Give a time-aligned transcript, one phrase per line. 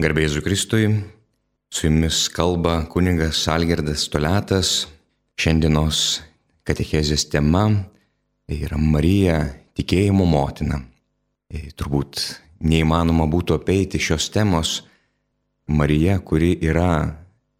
[0.00, 0.86] Garbėsiu Kristui,
[1.68, 4.86] su jumis kalba kuningas Algerdas Toletas.
[5.36, 6.22] Šiandienos
[6.64, 7.66] katechezės tema
[8.48, 9.34] yra Marija
[9.76, 10.78] tikėjimo motina.
[11.76, 12.22] Turbūt
[12.64, 14.78] neįmanoma būtų apeiti šios temos.
[15.68, 17.18] Marija, kuri yra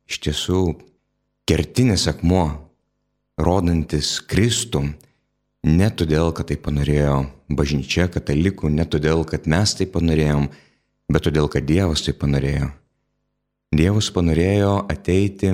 [0.08, 0.62] iš tiesų
[1.44, 2.46] kertinis akmuo,
[3.36, 4.86] rodantis Kristų,
[5.68, 7.20] ne todėl, kad tai panorėjo
[7.52, 10.48] bažnyčia, katalikų, ne todėl, kad mes tai panorėjom,
[11.10, 12.70] bet todėl, kad Dievas tai panorėjo.
[13.74, 15.52] Dievas panorėjo ateiti,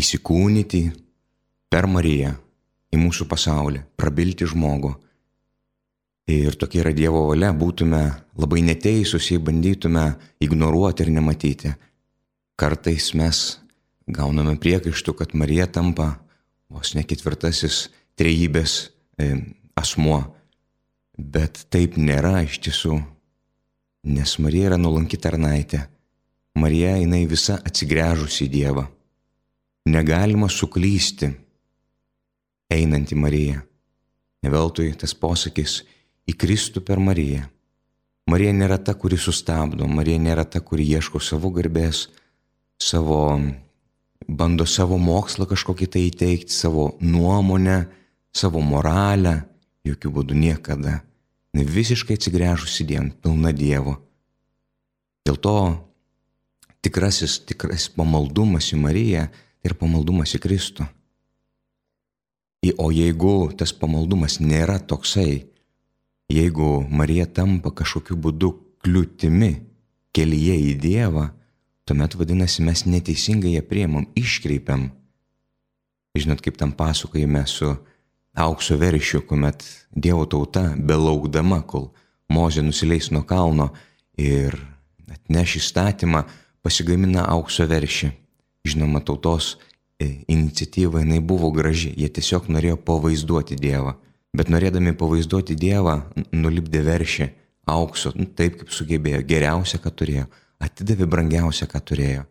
[0.00, 0.82] įsikūnyti
[1.72, 2.34] per Mariją
[2.92, 4.92] į mūsų pasaulį, prabilti žmogų.
[6.32, 8.02] Ir tokia yra Dievo valia, būtume
[8.38, 10.12] labai neteisūs, jei bandytume
[10.44, 11.72] ignoruoti ir nematyti.
[12.60, 13.40] Kartais mes
[14.06, 16.14] gauname priekaištų, kad Marija tampa
[16.72, 17.88] vos ne ketvirtasis
[18.20, 18.92] trejybės
[19.76, 20.22] asmuo.
[21.12, 23.00] Bet taip nėra iš tiesų
[24.02, 25.84] nes Marija yra nuolanki tarnaitė.
[26.58, 28.84] Marija jinai visa atsigręžusi į Dievą.
[29.88, 31.30] Negalima suklysti
[32.72, 33.62] einant į Mariją.
[34.42, 35.80] Neveltui tas posakis
[36.28, 37.46] į Kristų per Mariją.
[38.30, 42.06] Marija nėra ta, kuri sustabdo, Marija nėra ta, kuri ieško savo garbės,
[42.78, 43.38] savo,
[44.28, 47.80] bando savo mokslą kažkokį tai įteikti, savo nuomonę,
[48.34, 49.40] savo moralę,
[49.86, 51.00] jokių būdų niekada
[51.52, 53.98] visiškai atsigręžusi dien, pilna Dievo.
[55.26, 55.56] Dėl to
[56.82, 59.28] tikrasis, tikrasis pamaldumas į Mariją
[59.62, 60.88] yra pamaldumas į Kristų.
[62.78, 65.44] O jeigu tas pamaldumas nėra toksai,
[66.30, 69.52] jeigu Marija tampa kažkokiu būdu kliūtimi
[70.14, 71.28] kelyje į Dievą,
[71.86, 74.90] tuomet vadinasi mes neteisingai ją priemam, iškreipiam.
[76.14, 77.72] Žinot, kaip tam pasakojime su
[78.34, 81.90] aukso veršių, kuomet Dievo tauta, belaukdama, kol
[82.32, 83.68] Mozė nusileis nuo kalno
[84.16, 84.54] ir
[85.12, 86.22] atneš įstatymą,
[86.64, 88.08] pasigamina aukso veršį.
[88.64, 89.58] Žinoma, tautos
[90.00, 93.98] e, iniciatyva jinai buvo graži, jie tiesiog norėjo pavaizduoti Dievą.
[94.32, 95.98] Bet norėdami pavaizduoti Dievą,
[96.32, 97.28] nulipdė veršį
[97.68, 100.26] aukso, nu, taip kaip sugebėjo, geriausia, ką turėjo,
[100.62, 102.24] atidavė brangiausia, ką turėjo.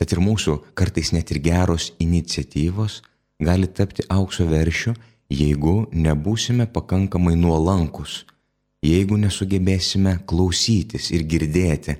[0.00, 3.02] Tad ir mūsų kartais net ir geros iniciatyvos
[3.44, 4.96] gali tapti aukso veršiu
[5.30, 8.24] jeigu nebūsime pakankamai nuolankus,
[8.84, 11.96] jeigu nesugebėsime klausytis ir girdėti.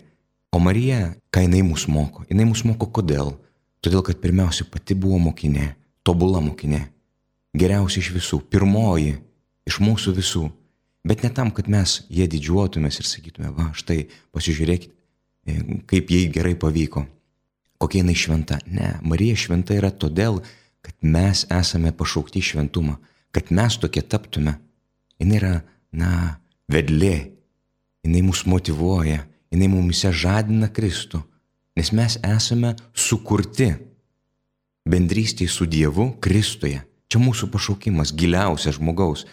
[0.55, 2.25] O Marija, ką jinai mus moko?
[2.31, 3.35] Jinai mus moko kodėl?
[3.85, 5.75] Todėl, kad pirmiausia pati buvo mokinė,
[6.07, 6.85] tobula mokinė,
[7.57, 9.17] geriausia iš visų, pirmoji
[9.69, 10.45] iš mūsų visų.
[11.05, 14.93] Bet ne tam, kad mes jie didžiuotumės ir sakytume, va, štai pasižiūrėkit,
[15.45, 15.57] e,
[15.91, 17.05] kaip jai gerai pavyko,
[17.83, 18.61] kokia jinai šventa.
[18.65, 20.41] Ne, Marija šventa yra todėl,
[20.85, 22.97] kad mes esame pašaukti šventumą
[23.35, 24.57] kad mes tokie taptume.
[25.19, 25.55] Jis yra,
[25.95, 26.39] na,
[26.71, 27.31] vedlė,
[28.05, 31.23] jinai mus motivuoja, jinai mumise žadina Kristų,
[31.79, 33.73] nes mes esame sukurti
[34.89, 36.83] bendrystėje su Dievu Kristuje.
[37.09, 39.25] Čia mūsų pašaukimas, giliausias žmogaus.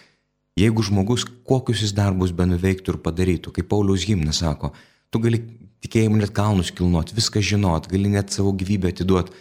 [0.58, 4.72] Jeigu žmogus kokius jis darbus benuveiktų ir padarytų, kaip Pauliaus gimnas sako,
[5.10, 5.40] tu gali
[5.82, 9.34] tikėjimu net kalnus kilnuot, viską žinot, gali net savo gyvybę atiduoti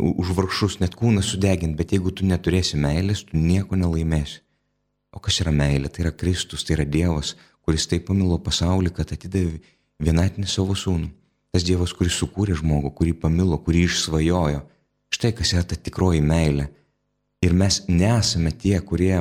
[0.00, 4.40] už vargšus net kūną sudegint, bet jeigu tu neturėsi meilės, tu nieko nelaimėsi.
[5.10, 5.90] O kas yra meilė?
[5.90, 7.34] Tai yra Kristus, tai yra Dievas,
[7.66, 9.58] kuris taip pamilo pasaulį, kad atidavė
[10.00, 11.10] vienatinį savo sūnų.
[11.50, 14.62] Tas Dievas, kuris sukūrė žmogų, kurį pamilo, kurį išsvajojo.
[15.10, 16.68] Štai kas yra ta tikroji meilė.
[17.42, 19.16] Ir mes nesame tie, kurie,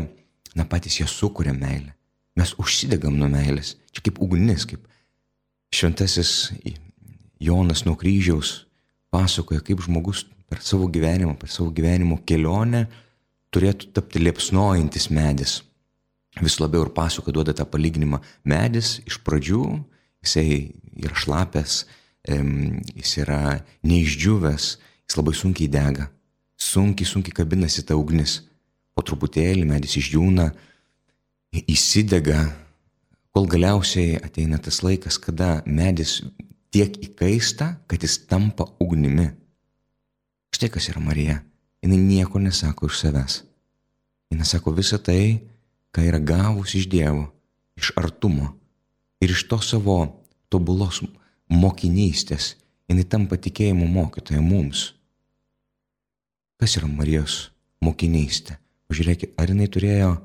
[0.56, 1.96] na patys jie sukuria meilę.
[2.38, 3.74] Mes užsidegam nuo meilės.
[3.96, 4.86] Čia kaip ugnis, kaip
[5.74, 6.52] šventasis
[7.42, 8.68] Jonas nuo kryžiaus
[9.10, 12.86] pasakoja, kaip žmogus per savo gyvenimą, per savo gyvenimo kelionę
[13.54, 15.60] turėtų tapti liepsnojantis medis.
[16.40, 18.20] Vis labiau ir pasako duoda tą palyginimą.
[18.48, 19.64] Medis iš pradžių,
[20.24, 20.46] jisai
[21.00, 21.80] yra šlapęs,
[22.30, 24.70] jis yra neišdžiūvęs,
[25.10, 26.10] jis labai sunkiai dega,
[26.60, 28.44] sunkiai, sunkiai kabinasi ta ugnis.
[28.94, 30.50] Po truputėlį medis išdžiūna,
[31.72, 32.44] įsidega,
[33.34, 36.20] kol galiausiai ateina tas laikas, kada medis
[36.74, 39.30] tiek įkaista, kad jis tampa ugnimi.
[40.60, 41.38] Štai kas yra Marija.
[41.80, 43.38] Jis nieko nesako iš savęs.
[44.28, 45.40] Jis sako visą tai,
[45.96, 47.30] ką yra gavus iš Dievo,
[47.80, 48.52] iš artumo
[49.24, 49.96] ir iš to savo
[50.52, 51.00] tobulos
[51.48, 52.58] mokinystės.
[52.92, 54.92] Jis tampa tikėjimo mokytoja mums.
[56.60, 58.60] Kas yra Marijos mokinystė?
[58.92, 60.16] Pažiūrėkit, ar jinai turėjo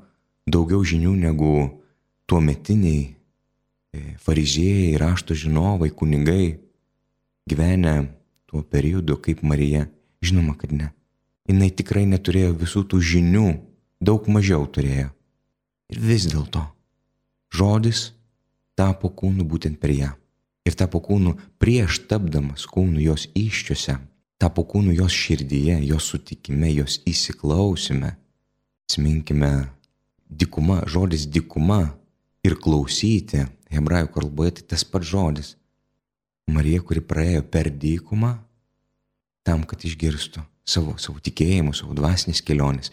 [0.51, 1.53] daugiau žinių negu
[2.27, 3.15] tuo metiniai
[3.95, 6.59] E, fariziejai, rašto žinovai, kunigai
[7.47, 7.95] gyvenę
[8.45, 9.85] tuo periodu kaip Marija?
[10.25, 10.91] Žinoma, kad ne.
[11.45, 13.47] Jis tikrai neturėjo visų tų žinių,
[14.01, 15.11] daug mažiau turėjo.
[15.93, 16.63] Ir vis dėlto
[17.53, 18.11] žodis
[18.75, 20.11] tapo kūnu būtent per ją.
[20.65, 23.99] ir tapo kūnu prieš tapdamas kūnu jos iščiose,
[24.41, 28.15] tapo kūnu jos širdyje, jos sutikime, jos įsiklausime.
[28.89, 29.69] Sminkime,
[30.29, 31.93] dikuma, žodis dikuma
[32.45, 35.53] ir klausyti, hebrajų kalboje tai tas pats žodis.
[36.49, 38.33] Marija, kuri praėjo per dykumą
[39.45, 42.91] tam, kad išgirstų savo, savo tikėjimų, savo dvasinės kelionės.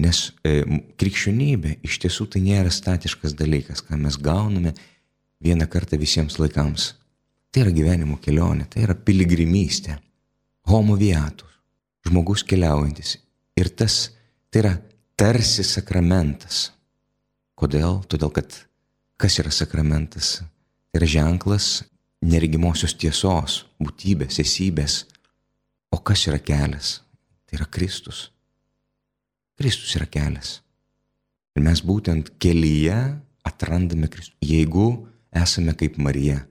[0.00, 0.62] Nes e,
[1.00, 4.72] krikščionybė iš tiesų tai nėra statiškas dalykas, ką mes gauname
[5.44, 6.94] vieną kartą visiems laikams.
[7.50, 9.98] Tai yra gyvenimo kelionė, tai yra piligrimystė,
[10.70, 11.50] homo viatus,
[12.06, 13.18] žmogus keliaujantis.
[13.58, 14.06] Ir tas
[14.48, 14.74] tai yra
[15.18, 16.70] tarsi sakramentas.
[17.58, 18.00] Kodėl?
[18.08, 18.54] Todėl, kad
[19.20, 20.38] kas yra sakramentas?
[20.90, 21.82] Tai yra ženklas
[22.24, 25.02] neregimosios tiesos, būtybės, esybės.
[25.90, 27.00] O kas yra kelias?
[27.46, 28.30] Tai yra Kristus.
[29.58, 30.60] Kristus yra kelias.
[31.56, 32.96] Ir mes būtent kelyje
[33.46, 34.36] atrandame Kristų.
[34.46, 34.86] Jeigu
[35.34, 36.44] esame kaip Marija,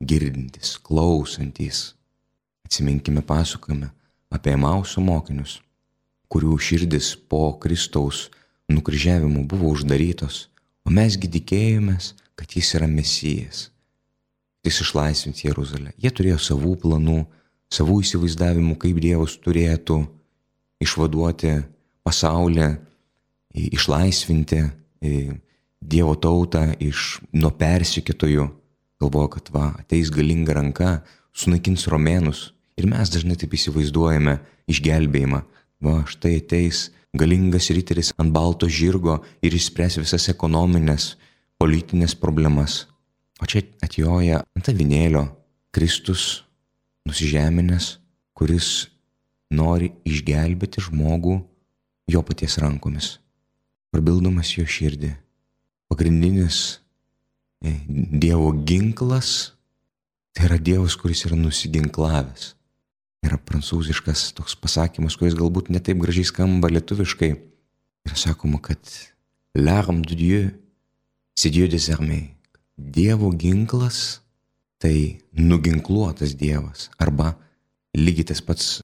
[0.00, 1.92] girdintys, klausantis,
[2.66, 3.92] atsiminkime pasakojime
[4.32, 5.60] apie Mauso mokinius,
[6.32, 8.26] kurių širdis po Kristaus
[8.72, 10.48] nukryžiavimo buvo uždarytos,
[10.84, 13.68] o mesgi tikėjomės, kad jis yra Mesijas
[14.66, 15.92] jis išlaisvins Jeruzalę.
[16.02, 17.20] Jie turėjo savų planų,
[17.72, 20.00] savų įsivaizdavimų, kaip Dievas turėtų
[20.82, 21.56] išvaduoti
[22.06, 22.68] pasaulį,
[23.56, 24.62] išlaisvinti
[25.86, 28.46] Dievo tautą iš nuo persikėtojų.
[29.00, 30.90] Galvoja, kad va, ateis galinga ranka,
[31.36, 32.52] sunaikins romėnus.
[32.80, 34.38] Ir mes dažnai taip įsivaizduojame
[34.72, 35.42] išgelbėjimą.
[35.84, 41.14] Va, štai ateis galingas ryteris ant balto žirgo ir išspręs visas ekonominės,
[41.60, 42.86] politinės problemas.
[43.40, 45.26] O čia atjoja ant avinėlio
[45.76, 46.45] Kristus
[47.06, 47.96] nusižeminęs,
[48.36, 48.88] kuris
[49.50, 51.38] nori išgelbėti žmogų
[52.10, 53.16] jo paties rankomis,
[53.94, 55.12] prabildamas jo širdį.
[55.90, 56.80] Pagrindinis
[57.62, 59.56] e, Dievo ginklas
[60.36, 62.52] tai yra Dievas, kuris yra nusiginklavęs.
[63.24, 67.30] Yra prancūziškas toks pasakymas, kuris galbūt netaip gražiai skamba lietuviškai.
[68.06, 68.78] Ir sakoma, kad
[69.56, 70.42] l'arme de Dieu,
[71.34, 72.34] c'est Dieu des armées.
[72.76, 74.20] Dievo ginklas
[74.78, 76.90] tai nuginkluotas Dievas.
[76.98, 77.34] Arba
[77.96, 78.80] lygiai tas pats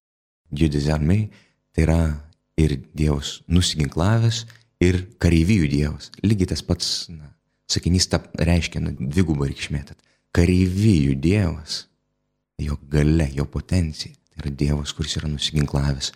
[0.53, 1.31] judizarmai,
[1.73, 2.01] tai yra
[2.61, 4.45] ir Dievas nusiginklavęs,
[4.83, 6.11] ir kareivijų Dievas.
[6.25, 7.33] Lygiai tas pats na,
[7.71, 9.85] sakinys ta reiškia na, dvigubą reikšmę.
[10.33, 11.87] Kareivijų Dievas,
[12.61, 14.15] jo gale, jo potencija.
[14.33, 16.13] Tai yra Dievas, kuris yra nusiginklavęs.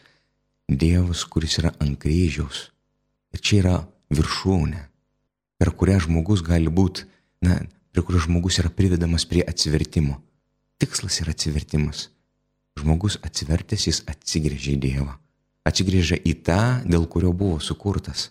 [0.67, 2.70] Dievas, kuris yra ant kryžiaus.
[3.34, 3.76] Ir čia yra
[4.14, 4.81] viršūnė,
[5.61, 7.05] per kurią žmogus gali būti
[7.44, 7.61] na,
[7.97, 10.19] prie kurio žmogus yra privedamas prie atsivertimo.
[10.77, 12.11] Tikslas yra atsivertimas.
[12.77, 15.15] Žmogus atsivertęs, jis atsigrėžia į Dievą.
[15.65, 18.27] Atsigrėžia į tą, dėl kurio buvo sukurtas.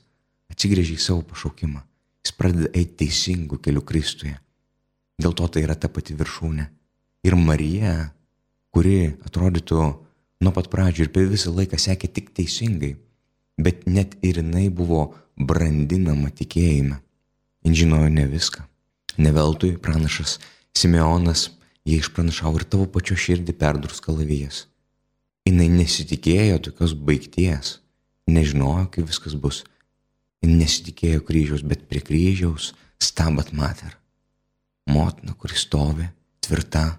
[0.53, 1.81] Atsigrėžia į savo pašaukimą.
[2.21, 4.35] Jis pradeda eiti teisingų kelių Kristuje.
[5.17, 6.67] Dėl to tai yra ta pati viršūnė.
[7.25, 7.95] Ir Marija,
[8.69, 9.81] kuri atrodytų
[10.45, 12.93] nuo pat pradžių ir per visą laiką sekė tik teisingai,
[13.57, 17.01] bet net ir jinai buvo brandinama tikėjime.
[17.65, 18.69] Jis žinojo ne viską.
[19.17, 20.39] Neveltui pranašas
[20.75, 21.49] Simeonas
[21.85, 24.65] jie išpranašavo ir tavo pačio širdį perdurs kalavijas.
[25.45, 27.77] Jis nesitikėjo tokios baigties,
[28.27, 29.61] nežinojo, kaip viskas bus.
[30.41, 33.93] Jis nesitikėjo kryžiaus, bet prie kryžiaus stabat mater.
[34.89, 36.07] Motina, kuris stovi,
[36.41, 36.97] tvirta.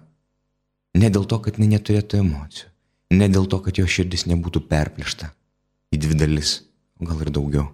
[0.97, 2.71] Ne dėl to, kad jinai neturėtų emocijų,
[3.19, 5.29] ne dėl to, kad jo širdis nebūtų perplėšta
[5.93, 6.61] į dvi dalis,
[6.99, 7.67] o gal ir daugiau.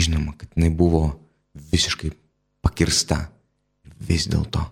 [0.00, 1.04] Žinoma, kad jinai buvo
[1.72, 2.12] visiškai
[2.64, 3.28] pakirsta.
[4.00, 4.62] Vis dėlto,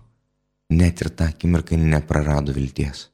[0.73, 3.07] net ir tą akimirką neprarado vilties.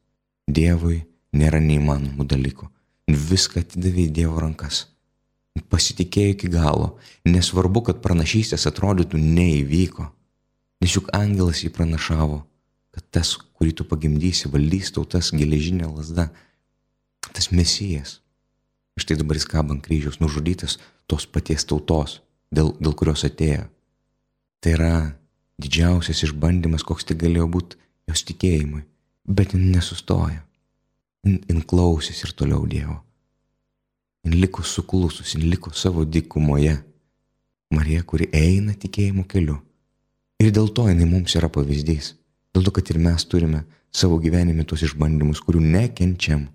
[0.48, 1.02] Dievui
[1.36, 2.70] nėra neįmanomų dalykų.
[3.12, 4.86] Viską atidavė į Dievo rankas.
[5.72, 6.96] Pasitikėjo iki galo.
[7.28, 10.08] Nesvarbu, kad pranašystės atrodytų neįvyko.
[10.84, 12.42] Nes juk angelas jį pranašavo,
[12.96, 16.30] kad tas, kurį tu pagimdysi, valdys tautas geležinė lasda.
[17.32, 18.20] Tas mesijas.
[19.00, 20.78] Štai dabar jis kaba ant kryžiaus, nužudytas
[21.08, 23.66] tos paties tautos, dėl, dėl kurios atėjo.
[24.66, 24.94] Tai yra
[25.62, 27.78] didžiausias išbandymas, koks tai galėjo būti
[28.10, 28.80] jos tikėjimui.
[29.30, 30.40] Bet jin nesustojo.
[31.22, 32.96] Jin, jin klausys ir toliau Dievo.
[34.26, 36.80] Jin liko suklusus, jin liko savo dykumoje.
[37.78, 39.60] Marija, kuri eina tikėjimo keliu.
[40.42, 42.16] Ir dėl to jinai mums yra pavyzdys.
[42.58, 43.62] Dėl to, kad ir mes turime
[43.94, 46.50] savo gyvenime tos išbandymus, kurių nekenčiam.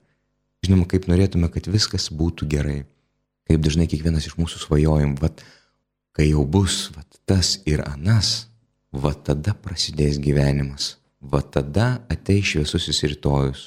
[0.67, 2.81] Žinoma, kaip norėtume, kad viskas būtų gerai.
[3.47, 5.47] Kaip dažnai kiekvienas iš mūsų svajojam, vat,
[6.17, 8.51] kai jau bus, vat, tas ir anas,
[8.93, 13.63] va tada prasidės gyvenimas, va tada ateis šviesusis rytojus,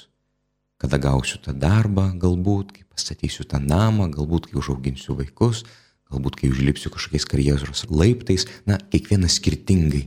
[0.80, 5.64] kada gausiu tą darbą, galbūt, kai pastatysiu tą namą, galbūt, kai užauginsiu vaikus,
[6.12, 10.04] galbūt, kai užlipsiu kažkokiais karjeros laiptais, na, kiekvienas skirtingai.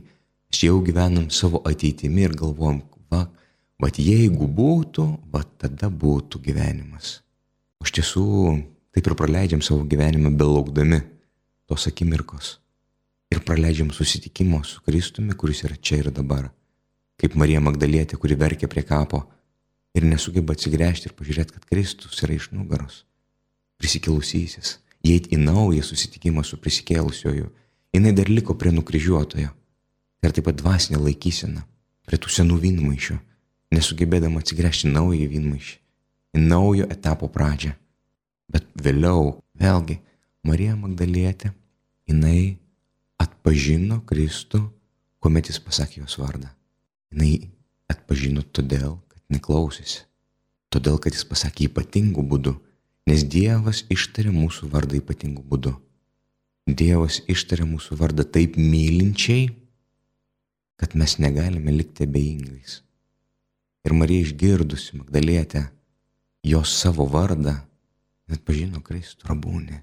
[0.48, 3.26] Mes jau gyvenam savo ateitimi ir galvojam, va,
[3.82, 7.18] va jeigu būtų, va tada būtų gyvenimas.
[7.82, 8.26] O iš tiesų
[8.94, 11.02] taip ir praleidžiam savo gyvenimą belaukdami
[11.68, 12.56] tos akimirkos.
[13.28, 16.48] Ir praleidžiam susitikimo su Kristumi, kuris yra čia ir dabar.
[17.20, 19.26] Kaip Marija Magdalietė, kuri verkia prie kapo
[19.94, 23.02] ir nesugeba atsigręžti ir pažiūrėti, kad Kristus yra iš nugaros.
[23.78, 27.50] Prisikelusysis, įeiti į naują susitikimą su prisikėlusioju.
[27.92, 29.50] Jis dar liko prie nukryžiuotojo.
[30.24, 31.62] Ir taip pat dvasinė laikysena,
[32.08, 33.18] prie tų senų vynmaišių,
[33.74, 35.76] nesugebėdama atsigręžti naują vynmaišį,
[36.34, 37.74] į naujo etapo pradžią.
[38.50, 39.98] Bet vėliau, vėlgi,
[40.46, 41.50] Marija Magdalietė,
[42.08, 42.58] jinai
[43.18, 44.60] atpažino Kristų,
[45.18, 46.50] kuomet jis pasakė jos vardą.
[47.12, 47.48] Jinai
[47.90, 50.04] atpažino todėl, kad neklausėsi.
[50.68, 52.54] Todėl, kad jis pasakė ypatingų būdų,
[53.08, 55.72] nes Dievas ištarė mūsų vardą ypatingų būdų.
[56.68, 59.48] Dievas ištarė mūsų vardą taip mylinčiai,
[60.78, 62.82] kad mes negalime likti abejingais.
[63.88, 65.64] Ir Marija išgirdusi Magdalietę,
[66.44, 67.56] jos savo vardą,
[68.28, 69.80] net pažino Kristų rabūnį.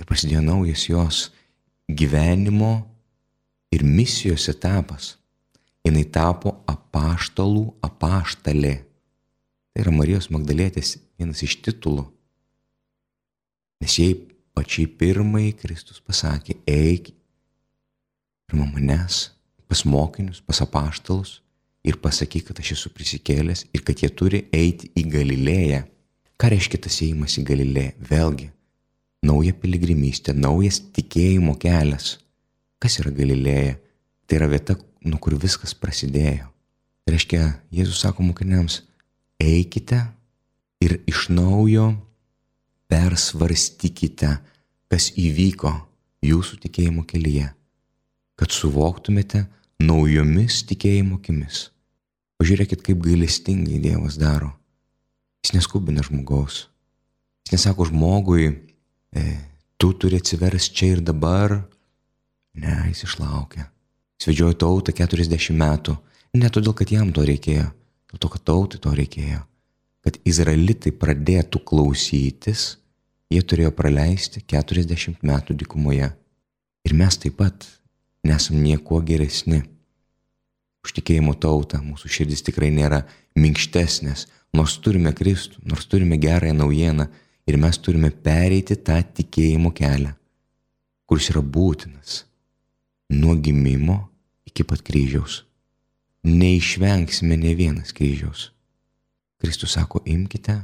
[0.00, 1.26] Ir prasidėjo naujas jos
[1.86, 2.72] gyvenimo
[3.74, 5.16] ir misijos etapas.
[5.84, 8.74] Jis tapo apaštalų apaštalė.
[9.70, 12.04] Tai yra Marijos Magdalėtės vienas iš titulų.
[13.80, 14.12] Nes jai
[14.56, 17.12] pačiai pirmai Kristus pasakė, eik
[18.50, 19.30] pirmą manęs,
[19.70, 21.38] pas mokinius, pas apaštalus
[21.86, 25.84] ir pasakyk, kad aš esu prisikėlęs ir kad jie turi eiti į Galilėją.
[26.40, 27.94] Ką reiškia tas ėjimas į Galilėją?
[28.10, 28.50] Vėlgi,
[29.26, 32.18] nauja piligrimystė, naujas tikėjimo kelias.
[32.80, 33.76] Kas yra Galilėja?
[34.26, 36.48] Tai yra vieta, nuo kur viskas prasidėjo.
[37.04, 37.42] Tai reiškia,
[37.74, 38.82] Jėzus sako mokiniams,
[39.40, 40.04] eikite
[40.80, 41.90] ir iš naujo
[42.90, 44.36] persvarstykite,
[44.90, 45.72] kas įvyko
[46.26, 47.50] jūsų tikėjimo kelyje,
[48.38, 49.44] kad suvoktumėte
[49.80, 51.68] naujomis tikėjimo akimis.
[52.40, 54.54] Pažiūrėkit, kaip gailestingai Dievas daro.
[55.44, 56.66] Jis neskubina žmogaus.
[57.44, 58.48] Jis nesako žmogui,
[59.80, 61.56] tu turi atsiversti čia ir dabar.
[62.60, 63.64] Ne, jis išlaukė.
[64.20, 65.96] Svedžiojo tautą 40 metų.
[66.36, 67.70] Ne todėl, kad jam to reikėjo,
[68.10, 69.40] dėl to, kad tautai to reikėjo.
[70.04, 72.76] Kad izraelitai pradėtų klausytis,
[73.32, 76.10] jie turėjo praleisti 40 metų dykumoje.
[76.86, 77.66] Ir mes taip pat
[78.26, 79.62] nesam niekuo geresni.
[80.84, 83.02] Už tikėjimo tautą mūsų širdis tikrai nėra
[83.36, 84.26] minkštesnės,
[84.56, 87.06] nors turime Kristų, nors turime gerąją naujieną,
[87.48, 90.12] Ir mes turime pereiti tą tikėjimo kelią,
[91.08, 92.24] kuris yra būtinas
[93.10, 93.98] nuo gimimo
[94.46, 95.44] iki pat kryžiaus.
[96.26, 98.50] Neišvengsime ne vienas kryžiaus.
[99.40, 100.58] Kristus sako, imkite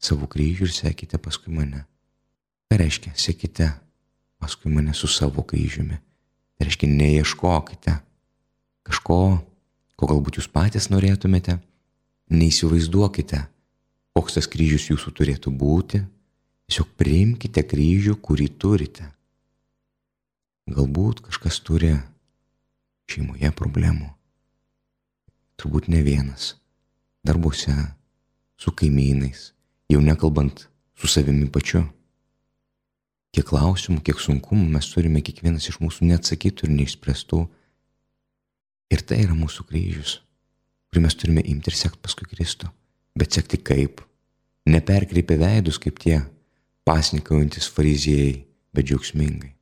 [0.00, 1.84] savo kryžių ir sekite paskui mane.
[2.68, 3.68] Tai reiškia, sekite
[4.40, 5.98] paskui mane su savo kryžiumi.
[6.56, 7.98] Tai reiškia, neieškokite
[8.88, 9.18] kažko,
[9.96, 11.58] ko galbūt jūs patys norėtumėte,
[12.32, 13.44] neįsivaizduokite,
[14.16, 16.02] koks tas kryžius jūsų turėtų būti,
[16.68, 19.08] Tiesiog priimkite kryžių, kurį turite.
[20.70, 21.96] Galbūt kažkas turi
[23.10, 24.08] šeimoje problemų.
[25.58, 26.54] Turbūt ne vienas.
[27.26, 27.74] Darbuose,
[28.58, 29.50] su kaimynais,
[29.90, 30.66] jau nekalbant
[30.98, 31.84] su savimi pačiu.
[33.32, 37.40] Kiek klausimų, kiek sunkumų mes turime kiekvienas iš mūsų neatsakytų ir neišspręstų.
[38.92, 40.18] Ir tai yra mūsų kryžius,
[40.92, 42.68] kurį mes turime imti ir sekti paskui Kristų.
[43.16, 44.02] Bet sekti kaip?
[44.68, 46.20] Neperkreipia veidus kaip tie,
[46.88, 48.42] pasnikaujantis fariziejai,
[48.74, 49.52] bet džiaugsmingai.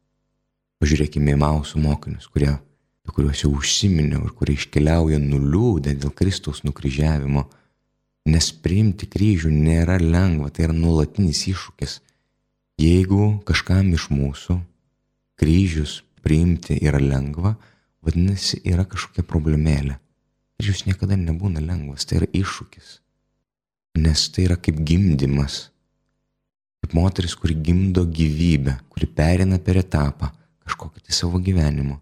[0.81, 2.55] Pažiūrėkime į mausų mokinius, kurie,
[3.05, 7.45] apie kuriuos jau užsiminiau ir kurie iškeliauja nuliūdę dėl Kristaus nukryžiavimo,
[8.31, 11.99] nes priimti kryžių nėra lengva, tai yra nuolatinis iššūkis.
[12.81, 14.57] Jeigu kažkam iš mūsų
[15.41, 17.57] kryžius priimti yra lengva,
[18.05, 19.99] vadinasi, yra kažkokia problemėlė.
[20.57, 22.97] Kryžius niekada nebūna lengvas, tai yra iššūkis.
[24.01, 25.67] Nes tai yra kaip gimdymas
[26.81, 30.31] kaip moteris, kuri gimdo gyvybę, kuri perina per etapą
[30.65, 32.01] kažkokį tai savo gyvenimo.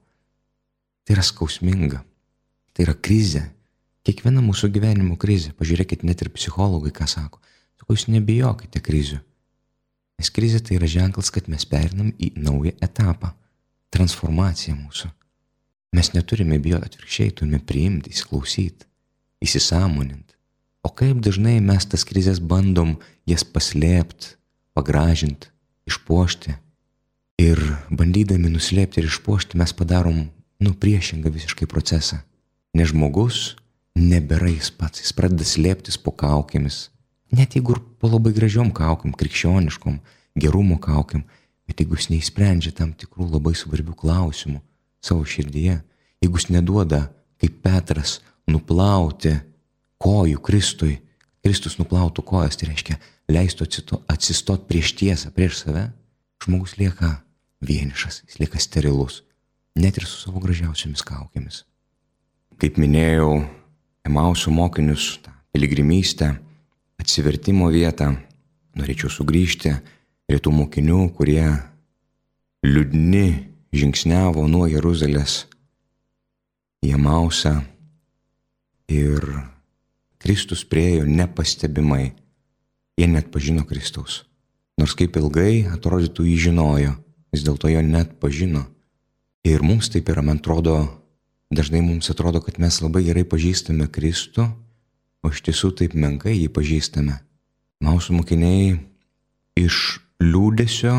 [1.04, 2.02] Tai yra skausminga,
[2.72, 3.46] tai yra krizė.
[4.06, 7.40] Kiekviena mūsų gyvenimo krizė, pažiūrėkit, net ir psichologai ką sako,
[7.76, 9.18] sako, jūs nebijokite krizių.
[10.18, 13.34] Nes krizė tai yra ženklas, kad mes perinam į naują etapą,
[13.94, 15.10] transformaciją mūsų.
[15.96, 18.88] Mes neturime bijoti atvirkščiai, turime priimti, įsiklausyti,
[19.44, 20.34] įsisamoninti.
[20.84, 22.96] O kaip dažnai mes tas krizės bandom
[23.28, 24.37] jas paslėpti,
[24.78, 25.50] pagražinti,
[25.90, 26.54] išpuošti.
[27.38, 30.28] Ir bandydami nuslėpti ir išpuošti mes padarom,
[30.62, 32.22] nu, priešingą visiškai procesą.
[32.74, 33.56] Nes žmogus
[33.98, 36.88] nebėra jis pats, jis pradeda slėptis po kaukėmis.
[37.34, 39.98] Net jeigu ir po labai gražiom kaukiam, krikščioniškom,
[40.38, 41.24] gerumo kaukiam,
[41.68, 44.62] bet jeigu jis neįsprendžia tam tikrų labai svarbių klausimų
[45.04, 45.78] savo širdyje,
[46.22, 47.08] jeigu jis neduoda,
[47.38, 48.18] kaip Petras,
[48.50, 49.36] nuplauti
[50.02, 50.96] kojų Kristui,
[51.44, 52.98] Kristus nuplautų kojas, tai reiškia
[53.32, 53.68] leistų
[54.08, 55.88] atsistot prieš tiesą, prieš save,
[56.44, 57.18] žmogus lieka
[57.64, 59.22] vienišas, jis lieka sterilus,
[59.78, 61.64] net ir su savo gražiausiamis kaukėmis.
[62.58, 63.46] Kaip minėjau,
[64.08, 66.30] Emausų mokinius, tą piligrimystę,
[66.96, 68.14] atsivertimo vietą,
[68.78, 69.74] norėčiau sugrįžti
[70.24, 71.44] prie tų mokinių, kurie
[72.64, 73.26] liūdni
[73.76, 75.42] žingsniavo nuo Jeruzalės
[76.80, 77.58] į Emausą
[78.88, 79.28] ir
[80.22, 82.14] Kristus priejo nepastebimai.
[82.98, 84.24] Jie net pažino Kristaus.
[84.78, 86.96] Nors kaip ilgai atrodytų jį žinojo,
[87.30, 88.64] vis dėlto jo net pažino.
[89.46, 90.80] Ir mums taip yra, man atrodo,
[91.54, 94.48] dažnai mums atrodo, kad mes labai gerai pažįstame Kristų,
[95.22, 97.20] o iš tiesų taip menkai jį pažįstame.
[97.86, 98.74] Mausų mokiniai
[99.62, 100.96] iš liūdėsio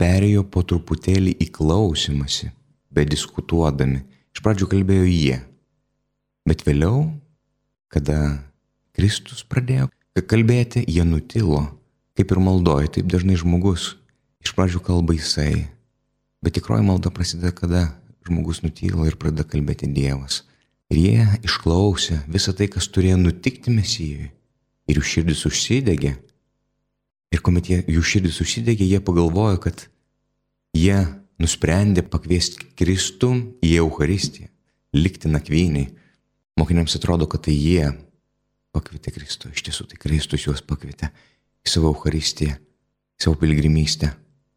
[0.00, 2.54] perėjo po truputėlį į klausimąsi,
[2.88, 4.00] bediskutuodami.
[4.32, 5.42] Iš pradžių kalbėjo jie,
[6.48, 7.10] bet vėliau,
[7.92, 8.38] kada
[8.96, 11.64] Kristus pradėjo kalbėti, jie nutilo,
[12.18, 13.94] kaip ir maldoja, taip dažnai žmogus
[14.44, 15.68] iš pradžių kalba jisai,
[16.44, 17.86] bet tikroji malda prasideda, kada
[18.26, 20.42] žmogus nutyla ir pradeda kalbėti Dievas.
[20.92, 24.28] Ir jie išklausė visą tai, kas turėjo nutikti Mesijui.
[24.90, 26.12] Ir jų širdis užsidegė.
[27.32, 29.86] Ir kuomet jie, jų širdis užsidegė, jie pagalvojo, kad
[30.76, 30.98] jie
[31.40, 33.32] nusprendė pakviesti Kristų
[33.64, 34.50] į Eucharistiją,
[34.92, 35.88] likti nakvyniai.
[36.60, 37.88] Mokiniams atrodo, kad tai jie
[38.72, 41.10] pakvietė Kristų, iš tiesų tai Kristus juos pakvietė
[41.62, 44.12] į savo Eucharistiją, į savo pilgrimystę,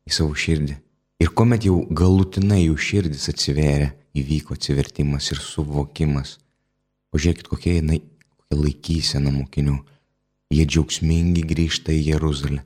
[0.07, 0.77] į savo širdį.
[1.23, 6.37] Ir kuomet jau galutinai jų širdis atsiverė, įvyko atsivertimas ir suvokimas.
[7.15, 8.01] Pažiūrėkit, kokia, jinai,
[8.35, 9.77] kokia laikysena mokinių.
[10.51, 12.63] Jie džiaugsmingi grįžta į Jeruzalę.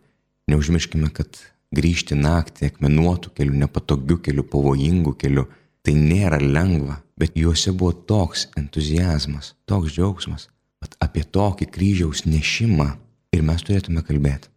[0.49, 1.37] Neužmirškime, kad
[1.75, 5.45] grįžti naktį akmenuotų kelių, nepatogių kelių, pavojingų kelių,
[5.85, 10.49] tai nėra lengva, bet juose buvo toks entuzijazmas, toks džiaugsmas,
[10.83, 12.89] kad apie tokį kryžiaus nešimą
[13.36, 14.51] ir mes turėtume kalbėti.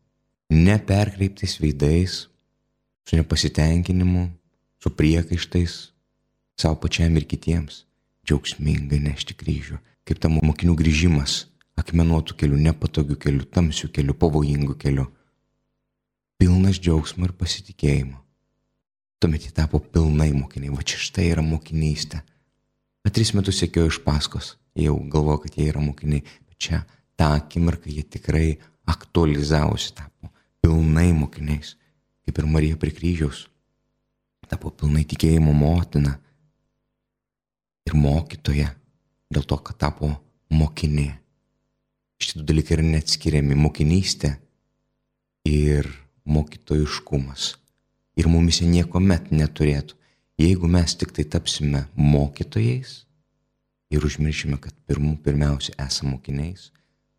[0.52, 2.26] Neperkreiptais veidais,
[3.08, 4.26] su nepasitenkinimu,
[4.82, 5.78] su priekaištais,
[6.60, 7.84] savo pačiam ir kitiems,
[8.26, 11.46] džiaugsmingai nešti kryžių, kaip tam mokinių grįžimas
[11.80, 15.08] akmenuotų kelių, nepatogių kelių, tamsių kelių, pavojingų kelių
[16.42, 18.16] pilnas džiaugsmo ir pasitikėjimo.
[19.22, 20.72] Tuomet jie tapo pilnai mokiniai.
[20.74, 22.18] Va čia štai yra mokinystė.
[23.12, 24.46] Bet tris metus sėkiau iš paskos.
[24.72, 26.22] Jau galvoju, kad jie yra mokiniai.
[26.48, 26.78] Bet čia
[27.20, 28.54] tą akimirką jie tikrai
[28.88, 30.30] aktualizavosi, tapo
[30.64, 31.74] pilnai mokiniais.
[32.24, 33.42] Kaip ir Marija prie kryžiaus.
[34.48, 36.14] Tapo pilnai tikėjimo motina.
[37.84, 38.72] Ir mokytoja.
[39.28, 40.08] Dėl to, kad tapo
[40.48, 41.10] mokinė.
[42.16, 43.60] Šitie dalykai yra neatskiriami.
[43.60, 44.38] Mokinystė
[45.52, 45.92] ir
[46.24, 47.58] mokytojiškumas.
[48.16, 50.00] Ir mumise nieko met neturėtų.
[50.40, 53.02] Jeigu mes tik tai tapsime mokytojais
[53.92, 56.70] ir užmiršime, kad pirmų pirmiausia esame mokiniais,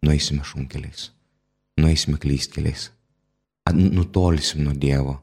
[0.04, 1.12] nueisime šunkeliais,
[1.80, 2.90] nueisime klystkeliais,
[3.74, 5.20] nutolsim nuo Dievo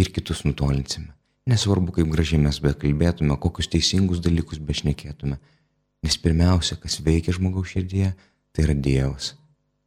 [0.00, 1.12] ir kitus nutolinsime.
[1.46, 5.36] Nesvarbu, kaip gražiai mes bekalbėtume, kokius teisingus dalykus bešnekėtume.
[6.02, 8.14] Nes pirmiausia, kas veikia žmogaus širdyje,
[8.50, 9.34] tai yra Dievas.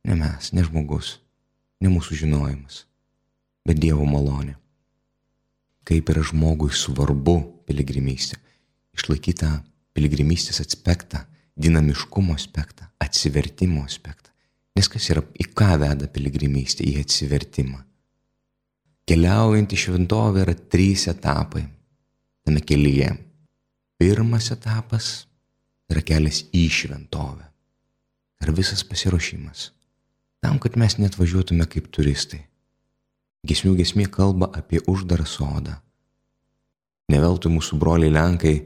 [0.07, 1.17] Ne mes, ne žmogus,
[1.83, 2.85] ne mūsų žinojimas
[3.69, 4.55] bet Dievo malonė.
[5.89, 8.37] Kaip yra žmogui svarbu piligrimystė.
[8.93, 9.51] Išlaikyti tą
[9.97, 11.23] piligrimystės aspektą,
[11.59, 14.29] dinamiškumo aspektą, atsivertimo aspektą.
[14.77, 16.85] Nes kas yra, į ką veda piligrimystė?
[16.87, 17.81] Į atsivertimą.
[19.09, 21.65] Keliaujant į šventovę yra trys etapai
[22.45, 23.09] tame kelyje.
[23.99, 25.09] Pirmas etapas
[25.91, 27.47] yra kelias į šventovę.
[28.39, 29.71] Yra visas pasiruošimas.
[30.39, 32.45] Tam, kad mes net važiuotume kaip turistai.
[33.47, 35.77] Gesmių gesmė kalba apie uždarą sodą.
[37.09, 38.57] Neveltui mūsų broliai Lenkai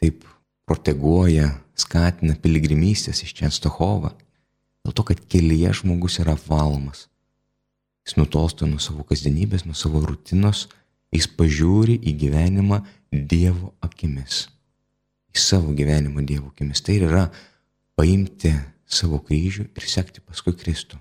[0.00, 0.26] taip
[0.68, 4.12] proteguoja, skatina piligrimystės iš Čenstohovą,
[4.84, 7.06] dėl to, kad kelyje žmogus yra valomas.
[8.06, 10.66] Jis nutolsta nuo savo kasdienybės, nuo savo rutinos,
[11.14, 14.46] jis pažiūri į gyvenimą Dievo akimis.
[15.32, 16.82] Į savo gyvenimą Dievo akimis.
[16.84, 17.26] Tai yra
[17.96, 18.52] paimti
[18.84, 20.98] savo kryžių ir sekti paskui Kristų.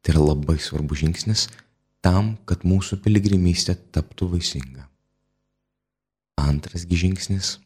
[0.00, 1.48] Tai yra labai svarbus žingsnis
[2.04, 4.86] tam, kad mūsų piligrimystė taptų vaisinga.
[6.40, 7.58] Antras žingsnis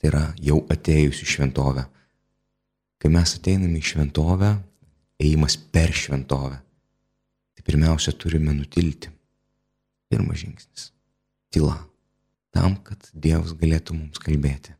[0.00, 1.84] tai yra jau atėjus į šventovę.
[3.00, 4.54] Kai mes ateiname į šventovę,
[5.20, 6.56] ėjimas per šventovę,
[7.56, 9.12] tai pirmiausia turime nutilti.
[10.10, 10.90] Pirmas žingsnis-
[11.52, 11.76] tyla.
[12.50, 14.74] Tam, kad Dievas galėtų mums kalbėti.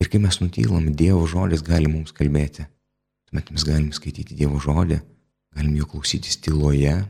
[0.00, 2.66] Ir kai mes nutylam, Dievo žodis gali mums kalbėti.
[3.28, 5.00] Tuomet mes galim skaityti Dievo žodį,
[5.54, 7.06] galim jo klausytis tyloje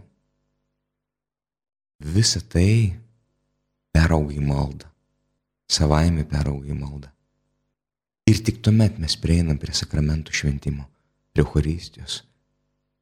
[1.96, 2.92] Visa tai
[3.94, 4.88] perauga į maldą.
[5.66, 7.08] Savaime perauga į maldą.
[8.28, 10.84] Ir tik tuomet mes prieinam prie sakramentų šventimo,
[11.32, 12.18] prie Euharistijos,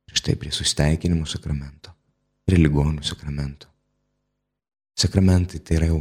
[0.06, 1.90] ir štai prie susteikinimo sakramento,
[2.46, 3.66] prie ligonių sakramento.
[4.94, 6.00] Sakramentai tai yra jau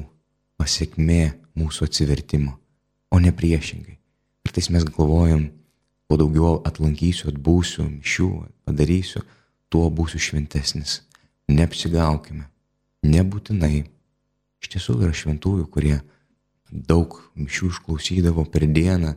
[0.60, 2.60] pasiekmė mūsų atsivertimo,
[3.10, 3.98] o ne priešingai.
[4.46, 5.48] Kartais mes galvojam,
[6.06, 8.32] kuo daugiau atlankysiu, atbūsiu, mišių,
[8.68, 9.24] padarysiu,
[9.72, 11.00] tuo būsiu šventesnis.
[11.50, 12.53] Neapsigaukime.
[13.04, 13.84] Nebūtinai.
[14.64, 15.98] Iš tiesų yra šventųjų, kurie
[16.72, 19.14] daug mišių išklausydavo per dieną,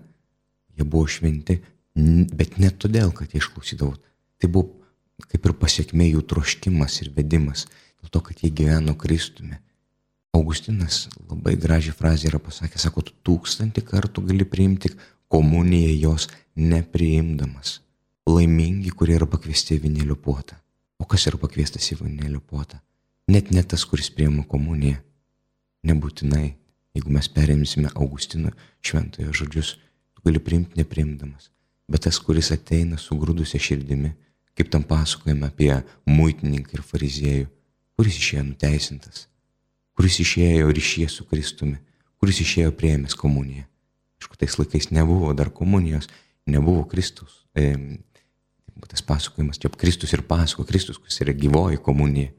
[0.76, 1.60] jie buvo šventi,
[1.96, 3.94] bet ne todėl, kad jie išklausydavo.
[4.36, 4.86] Tai buvo
[5.30, 7.64] kaip ir pasiekmė jų troškimas ir vedimas,
[8.00, 9.60] dėl to, kad jie gyveno Kristumi.
[10.36, 14.92] Augustinas labai gražią frazę yra pasakęs, sako, tu tūkstantį kartų gali priimti
[15.32, 16.28] komuniją jos
[16.60, 17.80] nepriimdamas.
[18.28, 20.58] Laimingi, kurie yra pakviesti į vinėlių puotą.
[21.00, 22.82] O kas yra pakviestas į vinėlių puotą?
[23.26, 25.00] Net ne tas, kuris priima komuniją.
[25.86, 26.52] Nebūtinai,
[26.94, 28.52] jeigu mes perimsime Augustino
[28.86, 29.72] šventojo žodžius,
[30.14, 31.50] tu gali priimti nepriimdamas.
[31.90, 34.12] Bet tas, kuris ateina su grūdusia širdimi,
[34.58, 35.72] kaip tam pasakojame apie
[36.06, 37.50] muitininką ir fariziejų,
[37.98, 39.26] kuris išėjo nuteisintas,
[39.98, 41.80] kuris išėjo ryšyje su Kristumi,
[42.22, 43.66] kuris išėjo prieimęs komuniją.
[44.22, 46.06] Aišku, tais laikais nebuvo dar komunijos,
[46.46, 47.42] nebuvo Kristus.
[47.58, 47.74] E,
[48.86, 52.30] tas pasakojimas, čia Kristus ir pasako Kristus, kuris yra gyvoji komunija.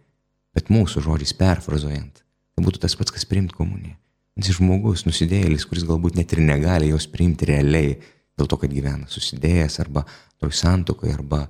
[0.57, 2.23] Bet mūsų žodžiais perfrazuojant,
[2.57, 3.93] tai būtų tas pats, kas priimti komuniją.
[4.37, 7.99] Nes žmogus, nusidėjėlis, kuris galbūt net ir negali jos priimti realiai,
[8.37, 10.03] dėl to, kad gyvena susidėjęs arba
[10.41, 11.43] toj santokoje, arba,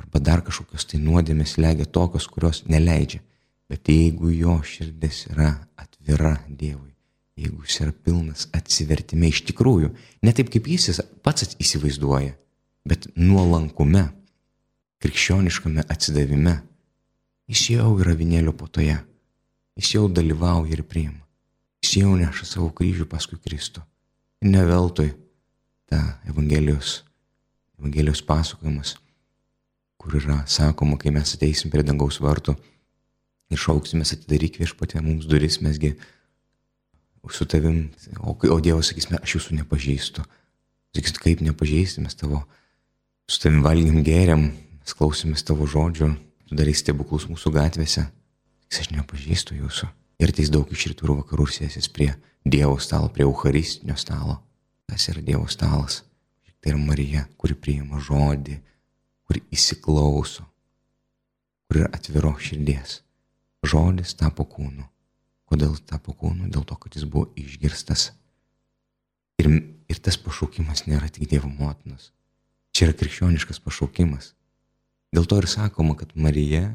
[0.00, 3.20] arba dar kažkokios tai nuodėmės legia tokios, kurios neleidžia.
[3.68, 6.92] Bet jeigu jo širdis yra atvira Dievui,
[7.40, 9.92] jeigu jis yra pilnas atsivertime iš tikrųjų,
[10.24, 12.36] ne taip kaip jis pats įsivaizduoja,
[12.88, 14.06] bet nuolankume,
[15.04, 16.62] krikščioniškame atsidavime,
[17.50, 18.96] jis jau yra vinėlio potoje,
[19.78, 21.20] jis jau dalyvauja ir priima,
[21.84, 23.84] jis jau neša savo kryžių paskui Kristų.
[24.44, 25.10] Ir ne veltui
[25.90, 27.02] ta Evangelijos,
[27.78, 28.96] Evangelijos pasakojimas,
[30.00, 32.56] kur yra sakoma, kai mes ateisim prie dangaus vartų
[33.52, 35.94] ir šauksime atidaryk viešpatė mums duris, mesgi
[37.32, 37.88] su tavim,
[38.20, 40.24] o, o Dievas sakys, aš jūsų nepažįstu.
[40.94, 42.42] Sakys, kaip nepažįsti, mes tavo,
[43.28, 46.10] su tavim valgym geriam, mes klausomės tavo žodžių,
[46.54, 48.06] tu darai stebuklus mūsų gatvėse.
[48.70, 49.90] Aš nepažįstu jūsų.
[50.22, 52.14] Ir teis daug iš rytų ir vakarų sėsis prie
[52.46, 54.38] Dievo stalo, prie Eucharistinio stalo.
[54.86, 56.04] Kas yra Dievo stalas?
[56.62, 58.60] Tai yra Marija, kuri priima žodį,
[59.26, 60.46] kuri įsiklauso,
[61.66, 63.02] kuri yra atviro širdies.
[63.66, 64.86] Žodis tapo kūnu
[65.50, 66.48] Kodėl tapo kūnu?
[66.50, 68.12] Dėl to, kad jis buvo išgirstas.
[69.38, 69.50] Ir,
[69.90, 72.12] ir tas pašaukimas nėra tik Dievo motinos.
[72.74, 74.32] Čia yra krikščioniškas pašaukimas.
[75.14, 76.66] Dėl to ir sakoma, kad Marija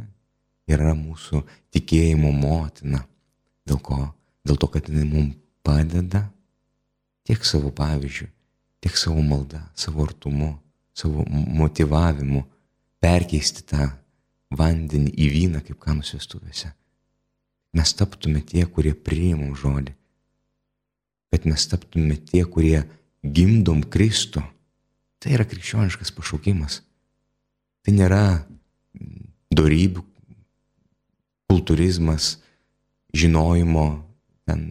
[0.70, 1.44] yra mūsų
[1.76, 3.04] tikėjimo motina.
[3.68, 4.00] Dėl ko?
[4.48, 6.24] Dėl to, kad jinai mums padeda
[7.28, 8.30] tiek savo pavyzdžių,
[8.82, 10.54] tiek savo maldą, savo artumu,
[10.96, 12.46] savo motivavimu
[13.04, 13.92] perkeisti tą
[14.56, 16.72] vandenį į vyną kaip kanus vestuvėse
[17.74, 19.94] mes taptume tie, kurie priimam žodį,
[21.34, 22.86] kad mes taptume tie, kurie
[23.24, 24.44] gimdom Kristų.
[25.20, 26.80] Tai yra krikščioniškas pašaukimas.
[27.86, 28.24] Tai nėra
[29.56, 30.04] darybių,
[31.50, 32.36] kultūrizmas,
[33.16, 33.88] žinojimo.
[34.50, 34.64] Ten.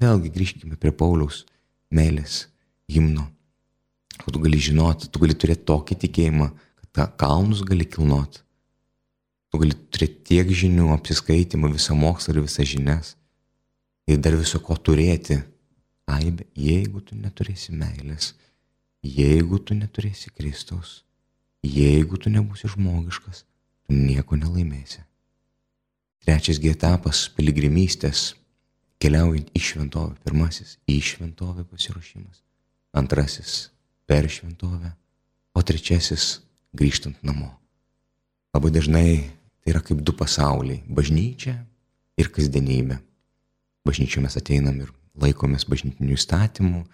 [0.00, 1.44] Vėlgi grįžkime prie Pauliaus
[1.94, 2.46] meilės
[2.92, 3.24] himno.
[4.16, 8.46] Kad tu gali žinoti, tu gali turėti tokį tikėjimą, kad kalnus gali kilnoti
[9.56, 13.14] Tu gali turėti tiek žinių, apsiskaitimų, visą mokslą ir visas žinias.
[14.04, 15.38] Ir dar viso ko turėti.
[16.12, 18.34] Aibė, jeigu tu neturėsi meilės,
[19.02, 21.00] jeigu tu neturėsi Kristaus,
[21.62, 23.44] jeigu tu nebūsi žmogiškas,
[23.86, 25.04] tu nieko nelaimėsi.
[26.26, 28.34] Trečias etapas- piligrimystės,
[28.98, 30.16] keliaujant į šventovę.
[30.24, 32.42] Pirmasis- į šventovę pasiruošimas.
[32.94, 33.70] Antrasis-
[34.08, 34.94] per šventovę.
[35.54, 36.40] O trečiasis-
[36.76, 37.54] grįžtant namo.
[38.54, 41.56] Labai dažnai Tai yra kaip du pasauliai- bažnyčia
[42.16, 43.00] ir kasdienybė.
[43.82, 46.84] Bažnyčioje mes ateinam ir laikomės bažnytinių įstatymų,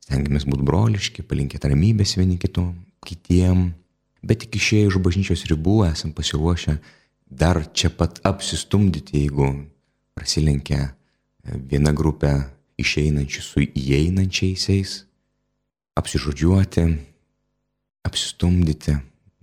[0.00, 2.72] stengiamės būti broliški, palinkėti ramybės vieni kitom,
[3.04, 3.74] kitiem,
[4.22, 6.78] bet tik išėję iš bažnyčios ribų esam pasiruošę
[7.32, 9.48] dar čia pat apsistumdyti, jeigu
[10.14, 10.92] prasilenkia
[11.44, 12.34] viena grupė
[12.82, 15.02] išeinančių su įeinančiaisiais,
[15.98, 16.84] apsižodžiuoti,
[18.06, 18.96] apsistumdyti,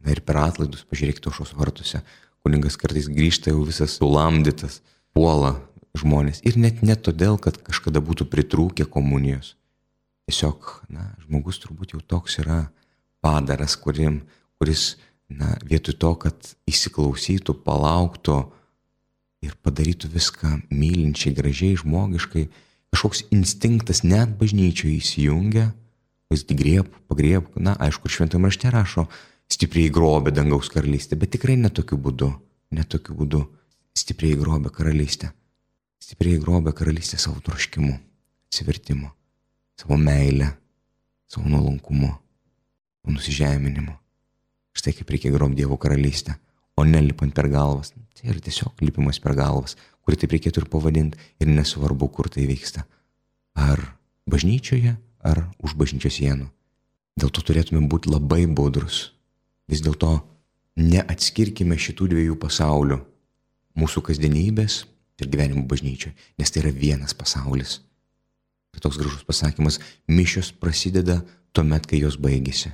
[0.03, 2.01] na ir per atlaidus pažiūrėkite aušos vartuose,
[2.45, 4.79] kuningas kartais grįžta jau visas sulamdytas,
[5.13, 5.55] puola
[5.97, 6.43] žmonės.
[6.47, 9.55] Ir net ne todėl, kad kažkada būtų pritrūkę komunijos.
[10.29, 12.67] Tiesiog, na, žmogus turbūt jau toks yra
[13.25, 14.21] padaras, kurim,
[14.59, 14.97] kuris,
[15.31, 18.39] na, vietoj to, kad įsiklausytų, palauktų
[19.45, 22.49] ir padarytų viską mylinčiai, gražiai, žmogiškai,
[22.91, 25.69] kažkoks instinktas net bažnyčioje įsijungia,
[26.29, 29.07] Jis grieb, pagrieb, na, aišku, šventame rašte rašo,
[29.49, 32.27] stipriai grobė dangaus karalystę, bet tikrai netokiu būdu,
[32.77, 33.39] netokiu būdu
[33.97, 35.31] stipriai grobė karalystę.
[35.97, 37.95] Stipriai grobė karalystę savo troškimu,
[38.45, 39.09] atsivertimu,
[39.81, 40.51] savo meilę,
[41.25, 42.11] savo nuolankumu,
[43.09, 43.97] nusižeminimu.
[44.79, 46.37] Štai kaip reikia grobti Dievo karalystę,
[46.79, 47.91] o nelipant per galvas.
[48.15, 49.75] Tai yra tiesiog lipimas per galvas,
[50.07, 52.85] kurį taip reikėtų ir pavadinti, ir nesvarbu, kur tai vyksta.
[53.59, 53.81] Ar
[54.29, 56.47] bažnyčioje, ar už bažnyčios sienų.
[57.19, 59.09] Dėl to turėtume būti labai budrus.
[59.67, 60.21] Vis dėlto
[60.79, 63.01] neatskirkime šitų dviejų pasaulių-
[63.79, 64.85] mūsų kasdienybės
[65.19, 67.81] ir gyvenimo bažnyčioje, nes tai yra vienas pasaulis.
[68.73, 72.71] Ir toks gražus pasakymas- mišios prasideda tuomet, kai jos baigėsi.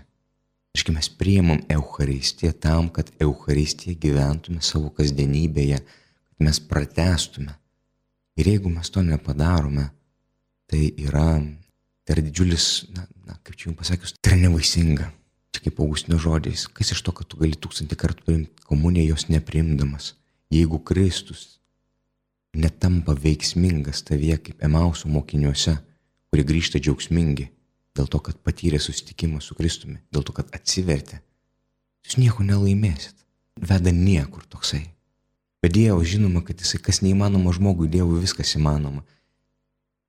[0.76, 7.54] Iškai mes priimam Eucharistiją tam, kad Eucharistiją gyventume savo kasdienybėje, kad mes pratestume.
[8.36, 9.86] Ir jeigu mes to nepadarome,
[10.68, 11.40] tai yra,
[12.04, 15.08] tai yra didžiulis, na, na kaip čia jums pasakius, tai yra nevaisinga.
[15.56, 19.30] Čia kaip augustino žodžiais, kas iš to, kad tu gali tūkstantį kartų priimti komuniją jos
[19.32, 20.12] neprimdamas.
[20.52, 21.62] Jeigu Kristus
[22.52, 25.80] netampa veiksmingas tavyje kaip Emausų mokiniuose,
[26.28, 27.54] kurie grįžta džiaugsmingi
[27.96, 31.22] dėl to, kad patyrė susitikimą su Kristumi, dėl to, kad atsivertė,
[32.06, 33.16] jūs nieko nelaimėsit.
[33.56, 34.84] Veda niekur toksai.
[35.64, 39.06] Bet Dievas žinoma, kad jisai kas neįmanoma žmogui, Dievui viskas įmanoma.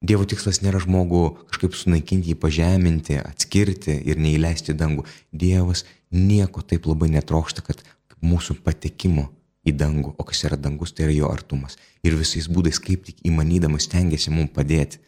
[0.05, 5.07] Dievo tikslas nėra žmogų kažkaip sunaikinti, jį pažeminti, atskirti ir neįleisti dangų.
[5.33, 7.81] Dievas nieko taip labai netrokšta, kad
[8.21, 9.31] mūsų patekimo
[9.67, 11.79] į dangų, o kas yra dangus, tai yra jo artumas.
[12.05, 15.01] Ir visais būdais, kaip tik įmanydamas, stengiasi mums padėti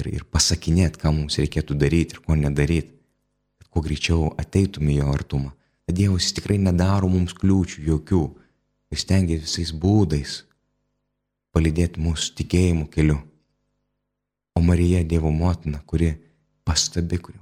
[0.00, 2.92] ir, ir pasakinėti, ką mums reikėtų daryti ir ko nedaryti,
[3.58, 5.54] kad kuo greičiau ateitume į jo artumą.
[5.88, 8.22] Tad Dievas tikrai nedaro mums kliūčių jokių
[8.92, 10.42] ir stengia visais būdais
[11.54, 13.18] palydėti mūsų tikėjimų keliu.
[14.58, 16.12] O Marija Dievo motina, kuri
[16.66, 17.38] pastabi, kuri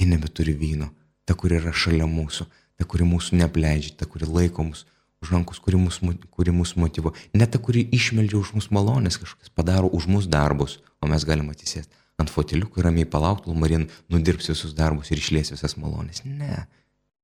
[0.00, 0.90] ji nebeturi vyno,
[1.24, 2.46] ta, kuri yra šalia mūsų,
[2.78, 4.86] ta, kuri mūsų nepleidžia, ta, kuri laiko mus
[5.20, 6.00] už rankos, kuri mus,
[6.32, 10.78] kuri mus motyvo, ne ta, kuri išmeldžia už mus malonės, kažkas padaro už mus darbus,
[11.00, 15.20] o mes galime atsisėsti ant foteliukų ir ramiai palaukti, kol Marin nudirbs visus darbus ir
[15.20, 16.22] išlės visas malonės.
[16.26, 16.66] Ne.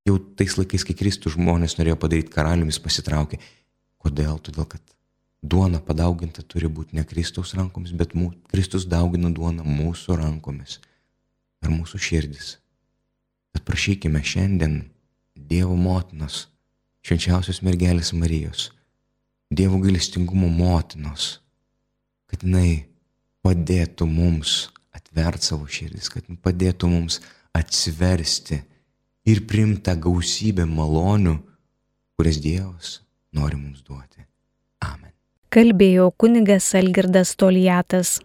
[0.09, 3.40] Jau tais laikais, kai Kristus žmonės norėjo padaryti karaliumis, pasitraukė.
[4.02, 4.38] Kodėl?
[4.46, 4.82] Todėl, kad
[5.42, 10.78] duona padauginta turi būti ne Kristaus rankomis, bet mū, Kristus daugina duoną mūsų rankomis
[11.61, 12.56] per mūsų širdis.
[13.54, 14.85] Bet prašykime šiandien
[15.37, 16.46] Dievo motinos,
[17.07, 18.71] švenčiausios mergelės Marijos,
[19.47, 21.37] Dievo gailestingumo motinos,
[22.27, 22.88] kad jinai
[23.47, 24.57] padėtų mums
[24.90, 27.21] atverti savo širdis, kad padėtų mums
[27.55, 28.59] atsiversti
[29.31, 31.38] ir primta gausybė malonių,
[32.19, 32.97] kurias Dievas
[33.37, 34.27] nori mums duoti
[35.57, 38.19] kalbėjo kunigas Algirdas Toliatas.